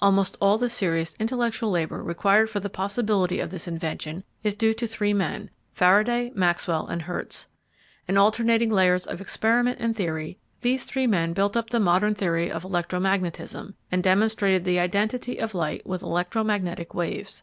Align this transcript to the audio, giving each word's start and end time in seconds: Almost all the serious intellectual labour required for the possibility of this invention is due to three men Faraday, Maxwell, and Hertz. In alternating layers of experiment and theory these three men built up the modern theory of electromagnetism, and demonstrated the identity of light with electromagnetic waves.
Almost 0.00 0.38
all 0.40 0.56
the 0.56 0.70
serious 0.70 1.14
intellectual 1.20 1.70
labour 1.70 2.02
required 2.02 2.48
for 2.48 2.58
the 2.58 2.70
possibility 2.70 3.38
of 3.38 3.50
this 3.50 3.68
invention 3.68 4.24
is 4.42 4.54
due 4.54 4.72
to 4.72 4.86
three 4.86 5.12
men 5.12 5.50
Faraday, 5.74 6.32
Maxwell, 6.34 6.86
and 6.86 7.02
Hertz. 7.02 7.48
In 8.08 8.16
alternating 8.16 8.70
layers 8.70 9.04
of 9.04 9.20
experiment 9.20 9.78
and 9.80 9.94
theory 9.94 10.38
these 10.62 10.86
three 10.86 11.06
men 11.06 11.34
built 11.34 11.54
up 11.54 11.68
the 11.68 11.80
modern 11.80 12.14
theory 12.14 12.50
of 12.50 12.62
electromagnetism, 12.62 13.74
and 13.92 14.02
demonstrated 14.02 14.64
the 14.64 14.80
identity 14.80 15.36
of 15.36 15.54
light 15.54 15.86
with 15.86 16.00
electromagnetic 16.00 16.94
waves. 16.94 17.42